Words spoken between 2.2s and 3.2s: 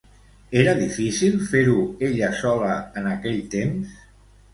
sola en